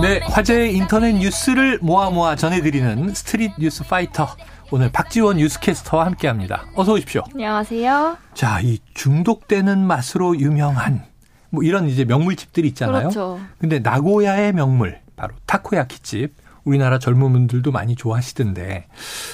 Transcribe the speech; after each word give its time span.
네, 0.00 0.20
화제의 0.24 0.74
인터넷 0.74 1.12
뉴스를 1.12 1.78
모아 1.82 2.10
모아 2.10 2.34
전해드리는 2.34 3.14
Street 3.14 3.52
News 3.58 3.84
Fighter. 3.84 4.28
오늘 4.70 4.90
박지원 4.90 5.36
뉴스캐스터와 5.36 6.06
함께합니다. 6.06 6.64
어서 6.74 6.94
오십시오. 6.94 7.22
안녕하세요. 7.32 8.16
자, 8.34 8.60
이 8.62 8.78
중독되는 8.94 9.78
맛으로 9.78 10.38
유명한 10.38 11.04
뭐 11.50 11.62
이런 11.62 11.88
이제 11.88 12.04
명물집들이 12.04 12.68
있잖아요. 12.68 13.10
그렇죠. 13.10 13.38
근데 13.58 13.78
나고야의 13.80 14.54
명물 14.54 14.98
바로 15.14 15.34
타코야키집. 15.46 16.41
우리나라 16.64 16.98
젊은 16.98 17.32
분들도 17.32 17.72
많이 17.72 17.96
좋아하시던데. 17.96 18.86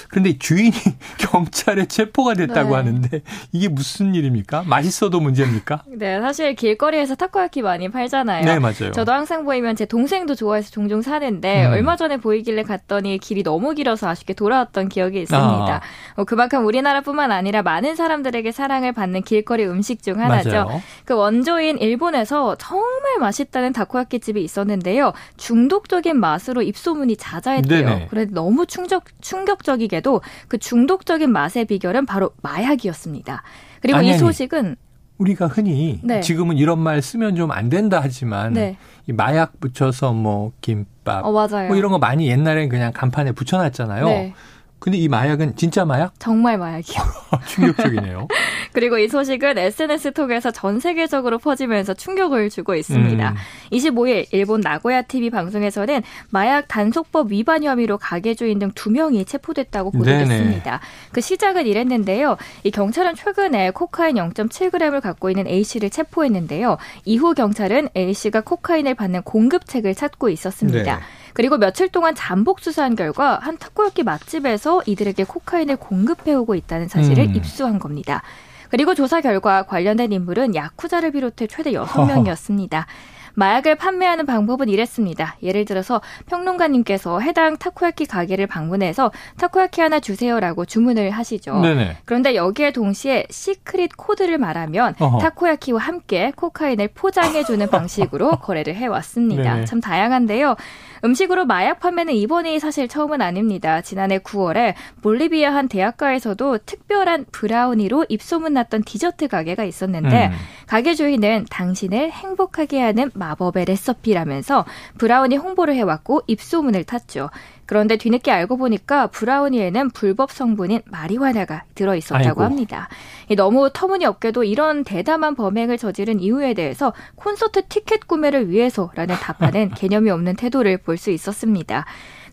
그런데 0.09 0.37
주인이 0.37 0.71
경찰에 1.19 1.85
체포가 1.85 2.33
됐다고 2.33 2.69
네. 2.69 2.75
하는데 2.75 3.21
이게 3.51 3.67
무슨 3.67 4.15
일입니까? 4.15 4.63
맛있어도 4.65 5.19
문제입니까? 5.19 5.83
네, 5.87 6.19
사실 6.19 6.55
길거리에서 6.55 7.15
타코야키 7.15 7.61
많이 7.61 7.89
팔잖아요. 7.89 8.45
네, 8.45 8.59
맞아요. 8.59 8.91
저도 8.93 9.11
항상 9.11 9.45
보이면 9.45 9.75
제 9.75 9.85
동생도 9.85 10.35
좋아해서 10.35 10.71
종종 10.71 11.01
사는데 11.01 11.67
음. 11.67 11.73
얼마 11.73 11.95
전에 11.95 12.17
보이길래 12.17 12.63
갔더니 12.63 13.19
길이 13.19 13.43
너무 13.43 13.73
길어서 13.73 14.09
아쉽게 14.09 14.33
돌아왔던 14.33 14.89
기억이 14.89 15.21
있습니다. 15.21 15.75
아. 15.75 15.81
어, 16.15 16.23
그만큼 16.23 16.65
우리나라뿐만 16.65 17.31
아니라 17.31 17.61
많은 17.61 17.95
사람들에게 17.95 18.51
사랑을 18.51 18.91
받는 18.91 19.21
길거리 19.21 19.65
음식 19.65 20.01
중 20.01 20.19
하나죠. 20.19 20.49
맞아요. 20.49 20.81
그 21.05 21.13
원조인 21.13 21.77
일본에서 21.77 22.55
정말 22.55 23.19
맛있다는 23.19 23.73
다코야키 23.73 24.19
집이 24.19 24.43
있었는데요. 24.43 25.13
중독적인 25.37 26.19
맛으로 26.19 26.61
입소문이 26.61 27.18
자자했대요. 27.19 27.85
네네. 27.85 28.07
그런데 28.09 28.33
너무 28.33 28.65
충격, 28.65 29.03
충격적이게도 29.21 30.21
그 30.47 30.57
중독적인 30.57 31.31
맛의 31.31 31.65
비결은 31.65 32.05
바로 32.05 32.31
마약이었습니다. 32.41 33.43
그리고 33.81 33.99
아니, 33.99 34.09
이. 34.09 34.17
소식은 34.17 34.75
우리가 35.19 35.47
흔히 35.47 35.99
네. 36.03 36.21
지금은 36.21 36.57
이런 36.57 36.79
말 36.79 37.01
쓰면 37.01 37.35
좀 37.35 37.51
안 37.51 37.69
된다 37.69 37.99
하지만 38.01 38.53
네. 38.53 38.77
이 39.05 39.11
마약 39.11 39.59
붙여서 39.59 40.13
뭐 40.13 40.53
김밥 40.61 41.25
어 41.25 41.31
맞아요. 41.31 41.67
뭐 41.67 41.75
이런 41.75 41.91
거 41.91 41.97
많이 41.99 42.27
옛날엔 42.27 42.69
그냥 42.69 42.93
간판에 42.93 43.33
붙여놨잖아요. 43.33 44.05
네. 44.05 44.33
근데 44.79 44.97
이 44.97 45.07
마약은 45.07 45.55
진짜 45.55 45.85
마약? 45.85 46.13
정말 46.19 46.57
마약이요. 46.57 47.01
충격적이네요. 47.47 48.27
그리고 48.73 48.97
이 48.97 49.07
소식은 49.07 49.57
SNS 49.57 50.13
통해서 50.13 50.51
전 50.51 50.79
세계적으로 50.79 51.37
퍼지면서 51.37 51.93
충격을 51.93 52.49
주고 52.49 52.75
있습니다. 52.75 53.29
음. 53.29 53.35
25일 53.71 54.27
일본 54.31 54.61
나고야 54.61 55.01
TV 55.03 55.29
방송에서는 55.29 56.01
마약 56.29 56.67
단속법 56.67 57.31
위반 57.31 57.63
혐의로 57.63 57.97
가게 57.97 58.33
주인 58.33 58.57
등 58.57 58.69
두 58.79 58.89
명이 58.91 59.25
체포됐다고 59.25 59.91
보도됐습니다. 59.91 60.79
그 61.11 61.19
시작은 61.19 61.67
이랬는데요. 61.67 62.37
이 62.63 62.71
경찰은 62.71 63.15
최근에 63.15 63.71
코카인 63.71 64.15
0.7g을 64.15 65.01
갖고 65.01 65.29
있는 65.29 65.47
A 65.47 65.63
씨를 65.63 65.89
체포했는데요. 65.89 66.77
이후 67.03 67.33
경찰은 67.33 67.89
A 67.97 68.13
씨가 68.13 68.41
코카인을 68.41 68.95
받는 68.95 69.23
공급책을 69.23 69.95
찾고 69.95 70.29
있었습니다. 70.29 70.95
네. 70.95 71.01
그리고 71.39 71.57
며칠 71.57 71.87
동안 71.87 72.15
잠복 72.15 72.59
수사한 72.59 72.97
결과 72.97 73.39
한 73.41 73.57
타코야키 73.57 74.03
맛집에서 74.03 74.81
이들에게 74.85 75.23
코카인을 75.23 75.77
공급해오고 75.77 76.53
있다는 76.53 76.89
사실을 76.89 77.27
음. 77.29 77.35
입수한 77.37 77.79
겁니다. 77.79 78.23
그리고 78.69 78.93
조사 78.93 79.21
결과 79.21 79.63
관련된 79.63 80.11
인물은 80.11 80.53
야쿠자를 80.53 81.13
비롯해 81.13 81.47
최대 81.47 81.71
여섯 81.71 82.05
명이었습니다 82.05 82.87
마약을 83.35 83.75
판매하는 83.75 84.25
방법은 84.25 84.67
이랬습니다. 84.67 85.37
예를 85.41 85.63
들어서 85.63 86.01
평론가님께서 86.27 87.21
해당 87.21 87.57
타코야키 87.57 88.05
가게를 88.05 88.47
방문해서 88.47 89.11
타코야키 89.37 89.79
하나 89.79 90.01
주세요라고 90.01 90.65
주문을 90.65 91.11
하시죠. 91.11 91.59
네네. 91.61 91.97
그런데 92.03 92.35
여기에 92.35 92.71
동시에 92.71 93.25
secret 93.29 93.95
코드를 93.95 94.37
말하면 94.37 94.95
어허. 94.99 95.19
타코야키와 95.19 95.79
함께 95.79 96.33
코카인을 96.35 96.89
포장해주는 96.93 97.69
방식으로 97.69 98.31
거래를 98.43 98.75
해왔습니다. 98.75 99.53
네네. 99.53 99.65
참 99.65 99.79
다양한데요. 99.79 100.55
음식으로 101.03 101.45
마약 101.45 101.79
판매는 101.79 102.13
이번이 102.13 102.59
사실 102.59 102.87
처음은 102.87 103.21
아닙니다. 103.21 103.81
지난해 103.81 104.19
9월에 104.19 104.73
볼리비아 105.01 105.53
한 105.53 105.67
대학가에서도 105.67 106.59
특별한 106.65 107.25
브라우니로 107.31 108.05
입소문났던 108.09 108.83
디저트 108.83 109.27
가게가 109.27 109.63
있었는데 109.63 110.27
음. 110.27 110.31
가게 110.67 110.93
주인은 110.93 111.45
당신을 111.49 112.11
행복하게 112.11 112.81
하는 112.81 113.11
마법의 113.13 113.65
레시피라면서 113.65 114.65
브라우니 114.97 115.37
홍보를 115.37 115.75
해왔고 115.75 116.23
입소문을 116.27 116.83
탔죠. 116.83 117.29
그런데 117.69 117.97
뒤늦게 117.97 118.31
알고 118.31 118.57
보니까 118.57 119.05
브라우니에는 119.07 119.91
불법 119.91 120.31
성분인 120.31 120.81
마리화나가 120.85 121.65
들어 121.75 121.95
있었다고 121.95 122.27
아이고. 122.27 122.43
합니다. 122.43 122.89
이 123.29 123.35
너무 123.35 123.69
터무니없게도 123.71 124.43
이런 124.43 124.83
대담한 124.83 125.35
범행을 125.35 125.77
저지른 125.77 126.19
이유에 126.19 126.55
대해서 126.55 126.93
콘서트 127.15 127.67
티켓 127.67 128.07
구매를 128.07 128.49
위해서라는 128.49 129.13
답하는 129.17 129.69
개념이 129.77 130.09
없는 130.09 130.35
태도를 130.35 130.79
볼 130.89 130.97
수 130.97 131.11
있었습니다. 131.11 131.85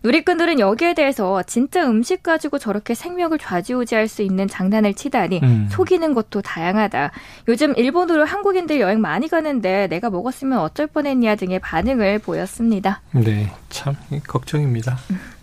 누리꾼들은 0.03 0.59
여기에 0.59 0.93
대해서 0.95 1.43
진짜 1.43 1.87
음식 1.87 2.23
가지고 2.23 2.57
저렇게 2.59 2.93
생명을 2.95 3.37
좌지우지할 3.39 4.07
수 4.07 4.21
있는 4.23 4.47
장난을 4.47 4.93
치다니 4.95 5.39
음. 5.43 5.67
속이는 5.71 6.13
것도 6.15 6.41
다양하다. 6.41 7.11
요즘 7.47 7.75
일본으로 7.77 8.25
한국인들 8.25 8.79
여행 8.79 8.99
많이 8.99 9.27
가는데 9.27 9.87
내가 9.87 10.09
먹었으면 10.09 10.59
어쩔 10.59 10.87
뻔했냐 10.87 11.35
등의 11.35 11.59
반응을 11.59 12.19
보였습니다. 12.19 13.01
네, 13.11 13.51
참 13.69 13.95
걱정입니다. 14.27 14.97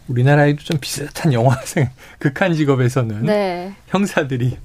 우리나라에도 0.09 0.63
좀 0.63 0.79
비슷한 0.81 1.33
영화생 1.33 1.89
극한 2.19 2.53
직업에서는 2.55 3.23
네. 3.27 3.75
형사들이 3.87 4.59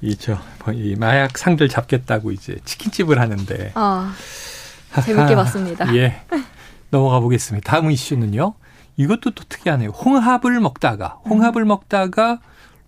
이저 0.00 0.38
이 0.72 0.96
마약 0.98 1.36
상들 1.38 1.68
잡겠다고 1.68 2.32
이제 2.32 2.56
치킨집을 2.64 3.20
하는데 3.20 3.72
아, 3.74 4.14
재밌게 5.04 5.34
봤습니다. 5.34 5.94
예. 5.96 6.20
넘어가 6.94 7.18
보겠습니다. 7.18 7.68
다음 7.68 7.90
이슈는요. 7.90 8.54
이것도 8.96 9.32
또 9.32 9.42
특이하네요. 9.48 9.90
홍합을 9.90 10.60
먹다가 10.60 11.18
홍합을 11.28 11.64
먹다가 11.64 12.38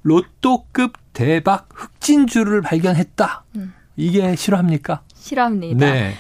로또급 0.03 0.93
대박 1.13 1.69
흑진주를 1.75 2.63
발견했다. 2.63 3.45
음. 3.57 3.75
이게 3.97 4.37
실화입니까? 4.37 5.01
싫어합니다. 5.13 5.85
네. 5.85 6.15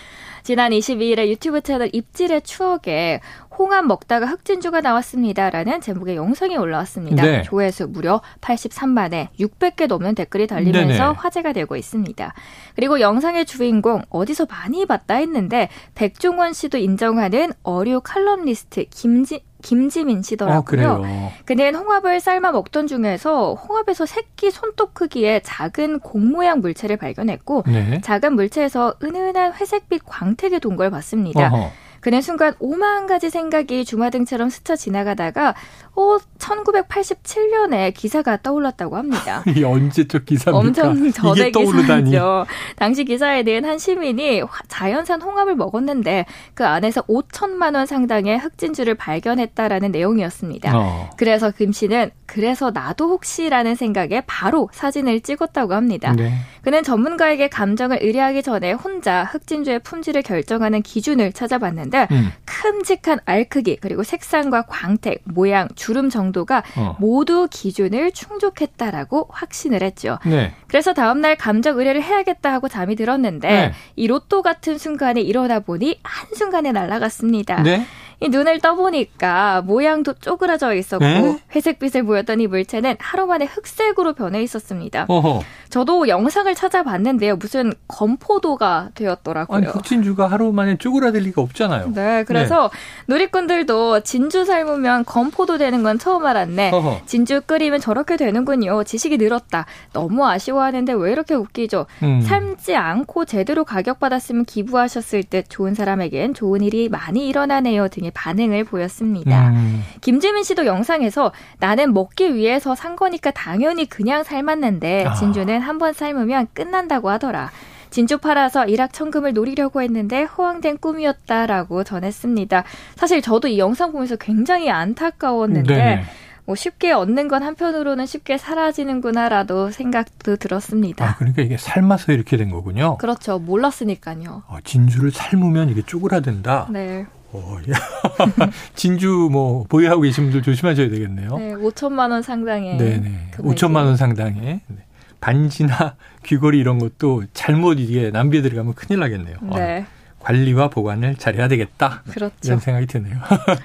지난 0.47 0.71
22일에 0.71 1.27
유튜브 1.27 1.61
채널 1.61 1.91
입질의 1.93 2.43
추억에 2.43 3.19
홍합 3.59 3.85
먹다가 3.85 4.27
흑진주가 4.27 4.81
나왔습니다라는 4.81 5.81
제목의 5.81 6.15
영상이 6.15 6.57
올라왔습니다. 6.57 7.21
네. 7.25 7.43
조회수 7.43 7.89
무려 7.89 8.21
83만에 8.43 9.27
600개 9.41 9.89
넘는 9.89 10.15
댓글이 10.15 10.47
달리면서 10.47 11.03
네네. 11.03 11.15
화제가 11.17 11.53
되고 11.53 11.75
있습니다. 11.75 12.33
그리고 12.77 13.01
영상의 13.01 13.45
주인공 13.45 14.03
어디서 14.09 14.47
많이 14.49 14.87
봤다 14.87 15.15
했는데 15.15 15.69
백종원 15.97 16.53
씨도 16.53 16.79
인정하는 16.79 17.53
어류 17.65 18.03
칼럼니스트 18.05 18.85
김지 18.91 19.41
김지민 19.63 20.19
어, 20.19 20.23
씨더라고요. 20.23 20.63
그래요. 20.65 21.33
그는 21.45 21.75
홍합을 21.75 22.21
삶아 22.21 22.53
먹던 22.53 22.87
중에서 22.87 23.55
홍합에서 23.55 24.07
새끼 24.07 24.51
손톱 24.51 24.95
크기의 24.95 25.43
작은 25.45 26.01
공 26.01 26.29
모양 26.31 26.61
물체를 26.61 26.97
발견했고 26.97 27.65
네. 27.67 28.01
작은 28.03 28.35
물체에서 28.35 28.95
은은한 29.03 29.55
회색빛 29.55 30.03
광택이 30.07 30.61
돈 30.61 30.77
걸 30.77 30.91
봤습니다. 30.91 31.49
어허. 31.49 31.71
그는 32.01 32.21
순간 32.21 32.55
오만 32.61 33.07
가지 33.07 33.31
생각이 33.31 33.85
주마등처럼 33.85 34.49
스쳐 34.51 34.77
지나가다가 34.77 35.55
어 35.97 36.19
1987년에 36.39 37.93
기사가 37.95 38.39
떠올랐다고 38.43 38.97
합니다. 38.97 39.43
이게 39.49 39.65
언제적 39.65 40.27
기사입니까? 40.27 40.59
엄청 40.89 41.13
저대. 41.13 41.51
기사죠. 41.51 42.47
당시 42.77 43.05
기사에는 43.05 43.65
한 43.65 43.79
시민이 43.79 44.43
화- 44.43 44.63
자연산 44.69 45.23
홍합을 45.23 45.55
먹었는데 45.57 46.27
그 46.55 46.67
안에서 46.67 47.03
5천만 47.03 47.75
원 47.75 47.87
상당의 47.87 48.39
흑진주를 48.39 48.95
발견했다라는 48.95 49.93
내용이었습니다. 49.93 50.73
어. 50.79 51.11
그래서 51.17 51.51
김 51.51 51.73
씨는 51.73 52.11
그래서 52.27 52.71
나도 52.73 53.09
혹시라는 53.09 53.75
생각에 53.77 54.23
바로 54.27 54.69
사진을 54.73 55.21
찍었다고 55.21 55.75
합니다. 55.75 56.13
네. 56.13 56.33
그는 56.63 56.83
전문가에게 56.83 57.49
감정을 57.49 57.99
의뢰하기 58.03 58.43
전에 58.43 58.73
혼자 58.73 59.25
흑진주의 59.25 59.79
품질을 59.79 60.23
결정하는 60.23 60.83
기준을 60.83 61.33
찾아봤는데 61.33 62.09
음. 62.11 62.33
큼직한 62.45 63.21
알 63.25 63.45
크기 63.49 63.77
그리고 63.77 64.03
색상과 64.03 64.63
광택, 64.63 65.23
모양, 65.25 65.69
주름 65.87 66.11
정도가 66.11 66.65
어. 66.77 66.97
모두 66.99 67.47
기준을 67.49 68.11
충족했다라고 68.11 69.29
확신을 69.31 69.85
했죠. 69.85 70.19
네. 70.27 70.53
그래서 70.67 70.93
다음날 70.93 71.37
감정 71.37 71.79
의뢰를 71.79 72.03
해야겠다 72.03 72.53
하고 72.53 72.67
잠이 72.67 72.97
들었는데 72.97 73.49
네. 73.49 73.73
이 73.95 74.09
로또 74.09 74.43
같은 74.43 74.79
순간에 74.79 75.21
일어나 75.21 75.61
보니 75.61 76.01
한순간에 76.03 76.73
날아갔습니다. 76.73 77.63
네. 77.63 77.87
이 78.21 78.29
눈을 78.29 78.61
떠보니까 78.61 79.63
모양도 79.63 80.15
쪼그라져 80.15 80.75
있었고 80.75 81.05
네? 81.05 81.39
회색빛을 81.55 82.05
보였던 82.05 82.41
이 82.41 82.47
물체는 82.47 82.97
하루 82.99 83.27
만에 83.27 83.45
흑색으로 83.45 84.15
변해 84.15 84.43
있었습니다. 84.43 85.05
어허. 85.09 85.43
저도 85.69 86.09
영상을 86.09 86.55
찾아봤는데요. 86.55 87.37
무슨 87.37 87.73
검포도가 87.89 88.91
되었더라고요. 88.95 89.57
아니 89.57 89.67
흑진주가 89.67 90.29
하루 90.29 90.53
만에 90.53 90.77
쪼그라들 90.79 91.21
리가 91.21 91.43
없잖아요. 91.43 91.93
네, 91.95 92.25
그래서 92.25 92.71
누리꾼들도 93.09 94.01
진주 94.01 94.45
삶으면 94.45 95.05
검포도 95.05 95.59
되는 95.59 95.83
건 95.83 95.99
처음 95.99 96.25
알았네. 96.25 96.71
어허. 96.73 97.01
진주 97.05 97.43
끓이면 97.43 97.81
저렇게 97.81 98.17
되는군요. 98.17 98.85
지식이 98.85 99.19
늘었다. 99.19 99.67
너무 99.93 100.27
아쉬워하는데 100.27 100.95
왜 100.95 101.13
이렇게 101.13 101.35
웃기죠? 101.35 101.87
음. 102.03 102.21
삶지 102.23 102.75
않고 102.75 103.27
제대로 103.27 103.65
가격받았으면 103.65 104.47
기부하셨을 104.47 105.25
듯 105.25 105.45
좋은 105.49 105.75
사람에겐 105.75 106.33
좋은 106.33 106.63
일이 106.63 106.89
많이 106.89 107.29
일어나네요 107.29 107.89
등의 107.89 108.06
등의 108.07 108.11
반응을 108.13 108.65
보였습니다. 108.65 109.49
음. 109.51 109.83
김지민 110.01 110.45
씨도 110.45 110.67
영상에서 110.67 111.33
나는 111.59 111.93
먹기 111.93 112.35
위해서 112.35 112.75
산 112.75 112.97
거니까 112.97 113.31
당연히 113.33 113.87
그냥 113.87 114.23
삶았는데 114.23 115.07
아. 115.07 115.15
진주는 115.15 115.61
한 115.61 115.77
번 115.77 115.93
삶으면 115.93 116.47
끝난다고 116.55 117.11
하더라. 117.11 117.51
진주 117.91 118.17
팔아서 118.17 118.65
일확천금을 118.65 119.35
노리려고 119.35 119.83
했는데 119.83 120.23
허황된 120.23 120.79
꿈이었다라고 120.79 121.85
전했습니다. 121.85 122.65
사실 122.97 123.21
저도 123.21 123.49
이 123.49 123.59
영상 123.59 123.93
보면서 123.93 124.17
굉장히 124.17 124.71
안타까웠는데 124.71 125.77
네. 125.77 126.03
뭐 126.47 126.55
쉽게 126.55 126.93
얻는 126.93 127.29
건 127.29 127.43
한편으로는 127.43 128.07
쉽게 128.07 128.39
사라지는구나라도 128.39 129.71
생각도 129.71 130.37
들었습니다. 130.37 131.05
아, 131.05 131.17
그러니까 131.17 131.43
이게 131.43 131.59
삶아서 131.59 132.13
이렇게 132.13 132.39
된 132.39 132.51
거군요. 132.51 132.97
그렇죠. 132.97 133.39
몰랐으니까요. 133.39 134.45
어, 134.47 134.57
진주를 134.65 135.11
삶으면 135.11 135.69
이게 135.69 135.83
쪼그라든다. 135.83 136.69
네. 136.71 137.05
어, 137.33 137.57
진주 138.75 139.29
뭐 139.31 139.65
보유하고 139.69 140.03
계신 140.03 140.25
분들 140.25 140.43
조심하셔야 140.43 140.89
되겠네요. 140.89 141.37
네, 141.39 141.55
5천만 141.55 142.11
원 142.11 142.23
상당의. 142.23 142.77
네네. 142.79 143.31
5천만 143.39 143.85
원 143.85 143.97
상당의. 143.97 144.61
네. 144.67 144.77
반지나 145.21 145.97
귀걸이 146.25 146.59
이런 146.59 146.79
것도 146.79 147.25
잘못 147.33 147.81
이게 147.81 148.11
낭비에 148.11 148.43
들어가면 148.43 148.75
큰일 148.75 149.01
나겠네요. 149.01 149.37
네. 149.55 149.81
어. 149.91 149.97
관리와 150.21 150.69
보관을 150.71 151.17
잘해야 151.17 151.47
되겠다. 151.49 152.03
그렇죠. 152.11 152.35
이런 152.45 152.59
생각이 152.59 152.87
드네요. 152.87 153.17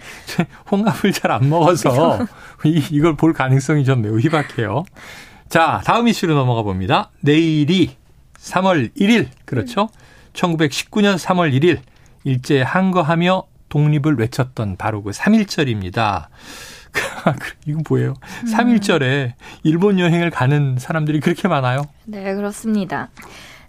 홍합을 0.71 1.11
잘 1.11 1.31
안 1.31 1.49
먹어서 1.49 2.19
이, 2.65 2.83
이걸 2.91 3.15
볼 3.15 3.33
가능성이 3.33 3.83
좀 3.83 4.01
매우 4.01 4.19
희박해요. 4.19 4.83
자, 5.49 5.81
다음 5.85 6.07
이슈로 6.07 6.35
넘어가 6.35 6.61
봅니다. 6.61 7.09
내일이 7.21 7.95
3월 8.37 8.95
1일, 8.95 9.27
그렇죠? 9.45 9.89
1919년 10.33 11.17
3월 11.17 11.51
1일, 11.59 11.79
일제 12.23 12.61
항거하며 12.61 13.43
독립을 13.71 14.17
외쳤던 14.19 14.75
바로 14.77 15.01
그 15.01 15.09
3.1절입니다. 15.09 16.27
이건 17.65 17.83
뭐예요? 17.89 18.13
음. 18.43 18.45
3.1절에 18.45 19.33
일본 19.63 19.97
여행을 19.97 20.29
가는 20.29 20.77
사람들이 20.77 21.21
그렇게 21.21 21.47
많아요? 21.47 21.85
네, 22.05 22.35
그렇습니다. 22.35 23.09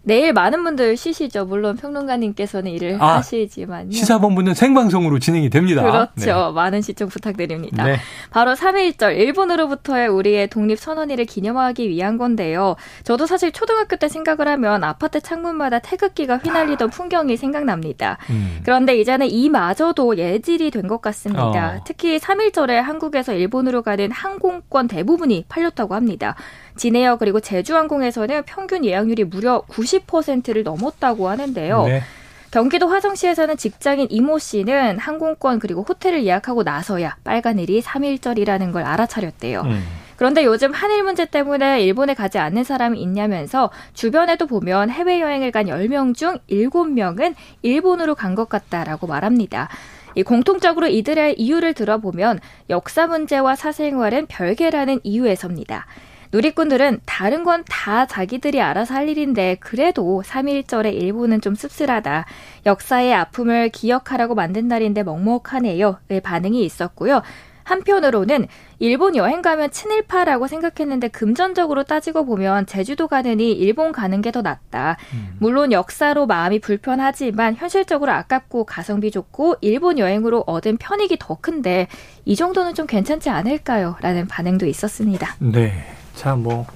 내일 0.04 0.32
많은 0.32 0.64
분들 0.64 0.96
쉬시죠. 0.96 1.44
물론 1.44 1.76
평론가님께서는 1.76 2.70
일을 2.72 2.98
아, 3.00 3.16
하시지만요. 3.18 3.92
시사본부는 3.92 4.54
생방송으로 4.54 5.18
진행이 5.18 5.48
됩니다. 5.50 5.82
그렇죠. 5.82 6.46
네. 6.48 6.52
많은 6.54 6.82
시청 6.82 7.08
부탁드립니다. 7.08 7.84
네. 7.84 7.96
바로 8.30 8.54
3.1절 8.54 9.16
일본으로부터의 9.16 10.08
우리의 10.08 10.48
독립 10.48 10.78
선언일을 10.78 11.24
기념하기 11.24 11.88
위한 11.88 12.18
건데요. 12.18 12.76
저도 13.04 13.26
사실 13.26 13.52
초등학교 13.52 13.96
때 13.96 14.08
생각을 14.08 14.48
하면 14.48 14.82
아파트 14.84 15.20
창문마다 15.20 15.78
태극기가 15.78 16.38
휘날리던 16.38 16.88
아. 16.88 16.90
풍경이 16.90 17.36
생각납니다. 17.36 18.18
음. 18.30 18.58
그런데 18.64 18.96
이제는 18.98 19.28
이마저도 19.30 20.18
예질이 20.18 20.70
된 20.70 20.82
것 20.82 21.00
같습니다. 21.00 21.76
어. 21.76 21.84
특히 21.86 22.18
3.1절에 22.18 22.72
한국에서 22.72 23.34
일본으로 23.34 23.82
가는 23.82 24.10
항공권 24.10 24.88
대부분이 24.88 25.44
팔렸다고 25.48 25.94
합니다. 25.94 26.34
진에어 26.76 27.16
그리고 27.16 27.40
제주항공에서는 27.40 28.42
평균 28.44 28.84
예약률이 28.84 29.24
무려 29.24 29.62
90%를 29.68 30.62
넘었다고 30.62 31.28
하는데요. 31.28 31.84
네. 31.86 32.02
경기도 32.50 32.88
화성시에서는 32.88 33.56
직장인 33.56 34.08
이모 34.10 34.38
씨는 34.38 34.98
항공권 34.98 35.58
그리고 35.58 35.82
호텔을 35.88 36.24
예약하고 36.26 36.62
나서야 36.62 37.16
빨간일이 37.24 37.80
3일절이라는 37.80 38.72
걸 38.72 38.82
알아차렸대요. 38.84 39.62
음. 39.62 39.82
그런데 40.16 40.44
요즘 40.44 40.72
한일 40.72 41.02
문제 41.02 41.24
때문에 41.24 41.80
일본에 41.82 42.14
가지 42.14 42.38
않는 42.38 42.62
사람이 42.62 43.00
있냐면서 43.00 43.70
주변에도 43.94 44.46
보면 44.46 44.90
해외여행을 44.90 45.50
간 45.50 45.66
10명 45.66 46.14
중 46.14 46.38
7명은 46.50 47.34
일본으로 47.62 48.14
간 48.14 48.34
것 48.34 48.48
같다라고 48.48 49.06
말합니다. 49.06 49.68
이 50.14 50.22
공통적으로 50.22 50.86
이들의 50.88 51.40
이유를 51.40 51.72
들어보면 51.72 52.38
역사 52.68 53.06
문제와 53.06 53.56
사생활은 53.56 54.26
별개라는 54.26 55.00
이유에서입니다. 55.02 55.86
누리꾼들은 56.32 57.00
다른 57.04 57.44
건 57.44 57.62
다 57.68 58.06
자기들이 58.06 58.60
알아서 58.60 58.94
할 58.94 59.08
일인데 59.08 59.56
그래도 59.60 60.22
3.1절의 60.24 60.94
일부는 60.94 61.40
좀 61.40 61.54
씁쓸하다. 61.54 62.24
역사의 62.66 63.12
아픔을 63.14 63.68
기억하라고 63.70 64.34
만든 64.34 64.68
날인데 64.68 65.02
먹먹하네요. 65.02 65.98
의 66.08 66.20
반응이 66.20 66.64
있었고요. 66.64 67.22
한편으로는 67.64 68.48
일본 68.80 69.14
여행 69.16 69.40
가면 69.42 69.70
친일파라고 69.70 70.48
생각했는데 70.48 71.08
금전적으로 71.08 71.84
따지고 71.84 72.24
보면 72.24 72.66
제주도 72.66 73.06
가느니 73.08 73.52
일본 73.52 73.92
가는 73.92 74.20
게 74.20 74.32
더 74.32 74.42
낫다. 74.42 74.96
음. 75.14 75.36
물론 75.38 75.72
역사로 75.72 76.26
마음이 76.26 76.58
불편하지만 76.60 77.54
현실적으로 77.54 78.12
아깝고 78.12 78.64
가성비 78.64 79.10
좋고 79.10 79.56
일본 79.60 79.98
여행으로 79.98 80.44
얻은 80.46 80.78
편익이 80.78 81.18
더 81.20 81.36
큰데 81.40 81.86
이 82.24 82.34
정도는 82.34 82.74
좀 82.74 82.86
괜찮지 82.86 83.28
않을까요? 83.30 83.96
라는 84.00 84.26
반응도 84.26 84.66
있었습니다. 84.66 85.36
네. 85.38 85.72
자, 86.14 86.34
뭐 86.36 86.66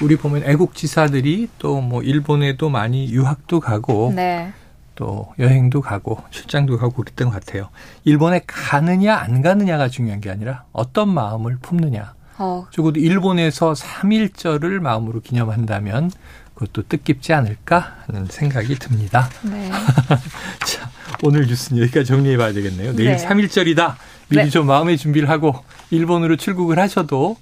우리 0.00 0.16
보면 0.16 0.44
애국지사들이 0.44 1.48
또 1.58 1.80
뭐 1.80 2.02
일본에도 2.02 2.68
많이 2.68 3.10
유학도 3.10 3.60
가고 3.60 4.12
네. 4.14 4.52
또 4.94 5.32
여행도 5.38 5.80
가고 5.80 6.22
출장도 6.30 6.76
가고 6.78 7.02
그랬던 7.04 7.30
것 7.30 7.34
같아요. 7.34 7.68
일본에 8.04 8.40
가느냐 8.46 9.16
안 9.16 9.42
가느냐가 9.42 9.88
중요한 9.88 10.20
게 10.20 10.30
아니라 10.30 10.64
어떤 10.72 11.08
마음을 11.14 11.56
품느냐. 11.62 12.14
어. 12.38 12.66
적어도 12.70 13.00
일본에서 13.00 13.72
3일절을 13.72 14.80
마음으로 14.80 15.20
기념한다면 15.20 16.10
그것도 16.54 16.88
뜻깊지 16.88 17.32
않을까 17.32 17.96
하는 18.06 18.26
생각이 18.26 18.74
듭니다. 18.76 19.28
네. 19.42 19.70
자, 20.66 20.90
오늘 21.22 21.46
뉴스는 21.46 21.82
여기까지 21.82 22.06
정리해 22.06 22.36
봐야 22.36 22.52
되겠네요. 22.52 22.94
내일 22.94 23.16
네. 23.16 23.24
3일절이다. 23.24 23.94
미리 24.28 24.44
네. 24.44 24.50
좀 24.50 24.66
마음의 24.66 24.98
준비를 24.98 25.28
하고 25.30 25.54
일본으로 25.90 26.36
출국을 26.36 26.78
하셔도 26.78 27.36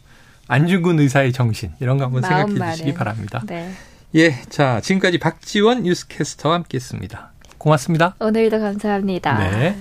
안중근 0.48 1.00
의사의 1.00 1.32
정신 1.32 1.72
이런 1.81 1.98
거 1.98 2.04
한번 2.04 2.22
생각해 2.22 2.72
주시기 2.72 2.94
바랍니다. 2.94 3.43
네. 3.46 3.72
예, 4.14 4.34
자 4.48 4.81
지금까지 4.81 5.19
박지원 5.19 5.82
뉴스캐스터와 5.82 6.56
함께했습니다. 6.56 7.32
고맙습니다. 7.58 8.14
오늘도 8.20 8.60
감사합니다. 8.60 9.50
네. 9.50 9.76